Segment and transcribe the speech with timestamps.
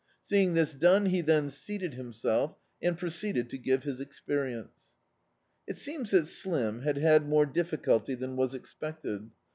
[0.23, 4.95] Seeing this done he then seated himself and proceeded to give his experience.
[5.67, 9.29] It seems that Slim had had more difficulty than was expected.